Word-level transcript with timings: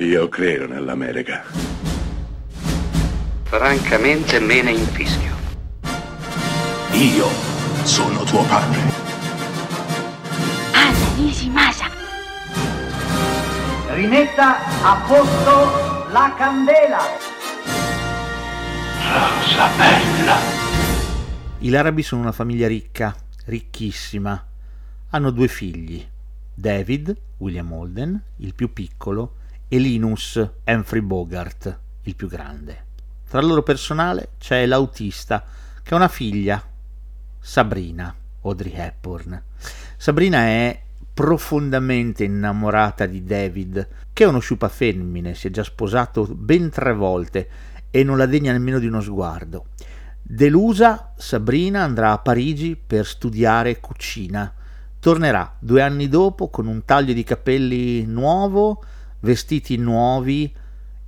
Io 0.00 0.28
credo 0.28 0.68
nell'America. 0.68 1.42
Francamente 3.42 4.38
me 4.38 4.62
ne 4.62 4.70
infischio. 4.70 5.34
Io 6.92 7.26
sono 7.82 8.22
tuo 8.22 8.44
padre. 8.44 8.78
Anna 10.72 11.14
Nishimasa. 11.16 11.86
Rimetta 13.94 14.58
a 14.84 15.04
posto 15.04 16.12
la 16.12 16.32
candela. 16.38 17.00
Rosa 19.02 19.68
bella. 19.76 20.36
I 21.58 21.70
Larabi 21.70 22.04
sono 22.04 22.20
una 22.20 22.30
famiglia 22.30 22.68
ricca, 22.68 23.16
ricchissima. 23.46 24.46
Hanno 25.10 25.30
due 25.32 25.48
figli, 25.48 26.06
David, 26.54 27.16
William 27.38 27.72
Holden, 27.72 28.22
il 28.36 28.54
più 28.54 28.72
piccolo, 28.72 29.37
e 29.68 29.78
Linus, 29.78 30.50
Humphrey 30.64 31.02
Bogart, 31.02 31.78
il 32.02 32.16
più 32.16 32.26
grande. 32.26 32.86
Tra 33.28 33.40
il 33.40 33.46
loro 33.46 33.62
personale 33.62 34.30
c'è 34.38 34.64
l'autista, 34.64 35.44
che 35.82 35.92
ha 35.92 35.96
una 35.96 36.08
figlia, 36.08 36.62
Sabrina, 37.38 38.14
Audrey 38.42 38.72
Hepburn. 38.72 39.42
Sabrina 39.96 40.38
è 40.44 40.80
profondamente 41.12 42.24
innamorata 42.24 43.04
di 43.06 43.24
David, 43.24 43.88
che 44.12 44.24
è 44.24 44.26
uno 44.26 44.38
sciupa 44.38 44.68
femmine, 44.68 45.34
si 45.34 45.48
è 45.48 45.50
già 45.50 45.64
sposato 45.64 46.26
ben 46.26 46.70
tre 46.70 46.94
volte 46.94 47.48
e 47.90 48.04
non 48.04 48.16
la 48.16 48.26
degna 48.26 48.52
nemmeno 48.52 48.78
di 48.78 48.86
uno 48.86 49.00
sguardo. 49.00 49.66
Delusa, 50.22 51.12
Sabrina 51.16 51.82
andrà 51.82 52.12
a 52.12 52.18
Parigi 52.18 52.76
per 52.76 53.06
studiare 53.06 53.80
cucina. 53.80 54.52
Tornerà 55.00 55.56
due 55.58 55.82
anni 55.82 56.08
dopo 56.08 56.48
con 56.50 56.66
un 56.66 56.84
taglio 56.84 57.12
di 57.12 57.24
capelli 57.24 58.04
nuovo, 58.04 58.82
vestiti 59.20 59.76
nuovi 59.76 60.52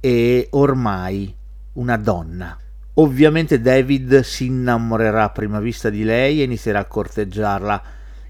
e 0.00 0.48
ormai 0.50 1.34
una 1.74 1.96
donna. 1.96 2.58
Ovviamente 2.94 3.60
David 3.60 4.20
si 4.20 4.46
innamorerà 4.46 5.24
a 5.24 5.30
prima 5.30 5.60
vista 5.60 5.90
di 5.90 6.02
lei 6.02 6.40
e 6.40 6.44
inizierà 6.44 6.80
a 6.80 6.86
corteggiarla. 6.86 7.82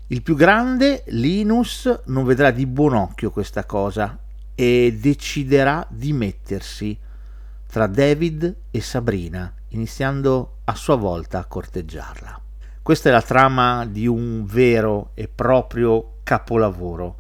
Il 0.09 0.23
più 0.23 0.35
grande, 0.35 1.05
Linus, 1.09 2.03
non 2.07 2.25
vedrà 2.25 2.51
di 2.51 2.67
buon 2.67 2.95
occhio 2.95 3.31
questa 3.31 3.65
cosa 3.65 4.19
e 4.55 4.97
deciderà 5.01 5.87
di 5.91 6.13
mettersi 6.13 6.99
tra 7.67 7.87
David 7.87 8.57
e 8.71 8.81
Sabrina, 8.81 9.53
iniziando 9.69 10.59
a 10.65 10.75
sua 10.75 10.97
volta 10.97 11.39
a 11.39 11.45
corteggiarla. 11.45 12.41
Questa 12.83 13.09
è 13.09 13.13
la 13.13 13.23
trama 13.23 13.85
di 13.85 14.07
un 14.07 14.45
vero 14.47 15.11
e 15.15 15.29
proprio 15.29 16.19
capolavoro. 16.23 17.17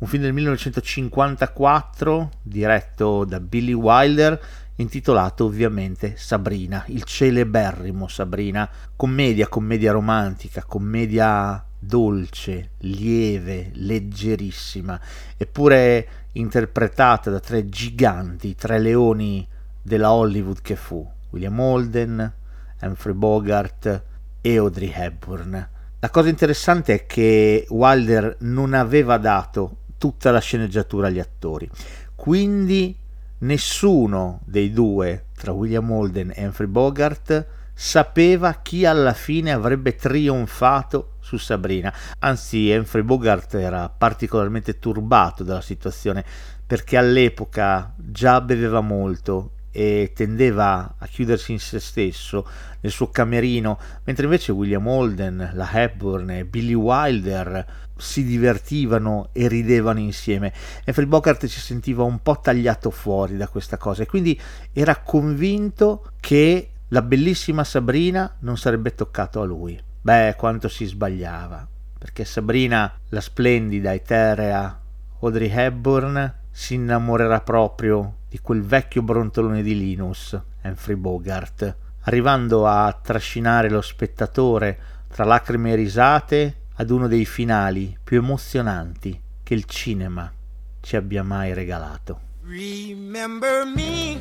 Un 0.00 0.06
film 0.06 0.22
del 0.22 0.32
1954 0.32 2.30
diretto 2.40 3.26
da 3.26 3.38
Billy 3.38 3.74
Wilder 3.74 4.40
intitolato 4.76 5.44
ovviamente 5.44 6.14
Sabrina, 6.16 6.82
il 6.86 7.04
celeberrimo 7.04 8.08
Sabrina, 8.08 8.66
commedia, 8.96 9.46
commedia 9.46 9.92
romantica, 9.92 10.64
commedia 10.64 11.62
dolce, 11.78 12.70
lieve, 12.78 13.72
leggerissima, 13.74 14.98
eppure 15.36 16.08
interpretata 16.32 17.28
da 17.28 17.40
tre 17.40 17.68
giganti, 17.68 18.54
tre 18.54 18.78
leoni 18.78 19.46
della 19.82 20.12
Hollywood 20.12 20.62
che 20.62 20.76
fu, 20.76 21.06
William 21.28 21.60
Holden, 21.60 22.32
Humphrey 22.80 23.14
Bogart 23.14 24.02
e 24.40 24.56
Audrey 24.56 24.90
Hepburn. 24.94 25.68
La 25.98 26.08
cosa 26.08 26.30
interessante 26.30 26.94
è 26.94 27.04
che 27.04 27.66
Wilder 27.68 28.38
non 28.40 28.72
aveva 28.72 29.18
dato 29.18 29.79
tutta 30.00 30.30
la 30.30 30.40
sceneggiatura 30.40 31.08
agli 31.08 31.18
attori, 31.18 31.68
quindi 32.14 32.96
nessuno 33.40 34.40
dei 34.46 34.72
due, 34.72 35.26
tra 35.36 35.52
William 35.52 35.90
Holden 35.90 36.32
e 36.34 36.46
Humphrey 36.46 36.68
Bogart, 36.68 37.46
sapeva 37.74 38.54
chi 38.54 38.86
alla 38.86 39.12
fine 39.12 39.52
avrebbe 39.52 39.94
trionfato 39.96 41.16
su 41.20 41.36
Sabrina. 41.36 41.92
Anzi, 42.20 42.70
Humphrey 42.74 43.02
Bogart 43.02 43.54
era 43.56 43.90
particolarmente 43.90 44.78
turbato 44.78 45.44
dalla 45.44 45.60
situazione 45.60 46.24
perché 46.66 46.96
all'epoca 46.96 47.92
già 47.96 48.40
beveva 48.40 48.80
molto 48.80 49.50
e 49.70 50.12
tendeva 50.14 50.94
a 50.98 51.06
chiudersi 51.06 51.52
in 51.52 51.60
se 51.60 51.78
stesso 51.78 52.46
nel 52.80 52.92
suo 52.92 53.08
camerino, 53.08 53.78
mentre 54.04 54.24
invece 54.24 54.52
William 54.52 54.86
Holden, 54.86 55.50
la 55.54 55.70
Hepburn 55.72 56.30
e 56.30 56.44
Billy 56.44 56.74
Wilder 56.74 57.66
si 57.96 58.24
divertivano 58.24 59.28
e 59.32 59.46
ridevano 59.46 59.98
insieme. 60.00 60.52
Humphrey 60.86 61.06
Bogart 61.06 61.46
si 61.46 61.60
sentiva 61.60 62.02
un 62.02 62.20
po' 62.22 62.40
tagliato 62.40 62.90
fuori 62.90 63.36
da 63.36 63.48
questa 63.48 63.76
cosa 63.76 64.02
e 64.02 64.06
quindi 64.06 64.38
era 64.72 64.96
convinto 64.96 66.12
che 66.18 66.70
la 66.88 67.02
bellissima 67.02 67.62
Sabrina 67.62 68.36
non 68.40 68.56
sarebbe 68.56 68.94
toccato 68.94 69.40
a 69.40 69.44
lui. 69.44 69.80
Beh, 70.00 70.34
quanto 70.36 70.68
si 70.68 70.86
sbagliava, 70.86 71.68
perché 71.98 72.24
Sabrina, 72.24 72.92
la 73.10 73.20
splendida, 73.20 73.92
eterea 73.92 74.80
Audrey 75.20 75.50
Hepburn, 75.50 76.34
si 76.50 76.74
innamorerà 76.74 77.42
proprio 77.42 78.14
di 78.30 78.38
quel 78.38 78.62
vecchio 78.62 79.02
brontolone 79.02 79.60
di 79.60 79.76
Linus, 79.76 80.40
Humphrey 80.62 80.94
Bogart, 80.94 81.76
arrivando 82.02 82.64
a 82.64 82.92
trascinare 82.92 83.68
lo 83.68 83.80
spettatore 83.80 84.78
tra 85.08 85.24
lacrime 85.24 85.72
e 85.72 85.74
risate 85.74 86.54
ad 86.76 86.90
uno 86.90 87.08
dei 87.08 87.26
finali 87.26 87.98
più 88.02 88.18
emozionanti 88.18 89.20
che 89.42 89.54
il 89.54 89.64
cinema 89.64 90.32
ci 90.80 90.94
abbia 90.94 91.24
mai 91.24 91.52
regalato. 91.54 92.20
Remember 92.44 93.64
me, 93.66 94.18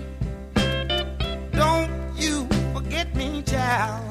don't 1.51 1.89
you 2.15 2.47
forget 2.73 3.13
me, 3.13 3.43
child. 3.43 4.08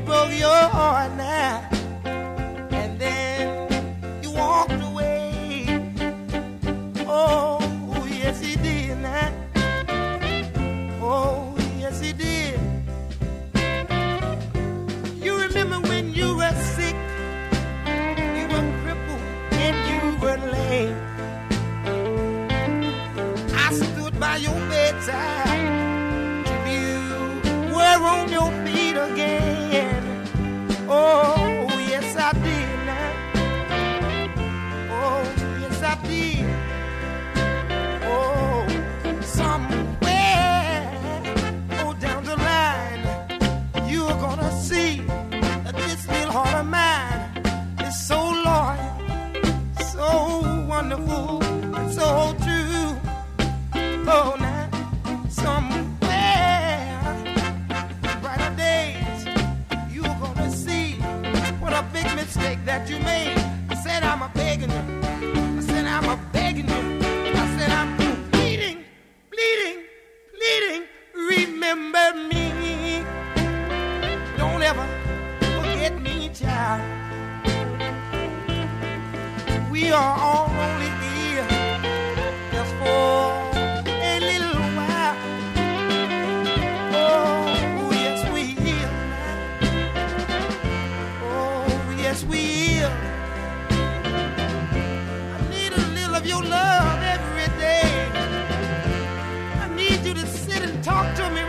people 0.00 0.30
you 0.32 0.46
are 0.46 1.08
now. 1.16 1.69
we 79.90 79.96
are 79.96 80.18
all 80.20 80.48
here 81.02 81.46
just 82.52 82.72
for 82.76 83.32
a 83.88 84.20
little 84.20 84.62
while. 84.78 85.16
Oh, 86.94 87.90
yes, 87.90 88.20
we 88.32 88.54
will. 88.62 88.92
Oh, 91.24 91.96
yes, 91.98 92.22
we 92.22 92.42
will. 92.78 92.94
I 95.34 95.40
need 95.50 95.72
a 95.72 95.84
little 95.96 96.14
of 96.14 96.24
your 96.24 96.44
love 96.44 97.02
every 97.02 97.48
day. 97.58 97.90
I 99.60 99.66
need 99.74 100.06
you 100.06 100.14
to 100.14 100.24
sit 100.24 100.62
and 100.62 100.84
talk 100.84 101.16
to 101.16 101.28
me. 101.30 101.40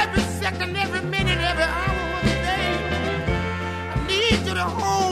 Every 0.00 0.22
second, 0.40 0.74
every 0.74 1.02
minute, 1.02 1.38
every 1.50 1.64
hour 1.64 2.16
of 2.16 2.22
the 2.22 2.36
day. 2.48 2.68
I 3.94 4.06
need 4.06 4.46
you 4.46 4.54
to 4.54 4.64
hold. 4.64 5.07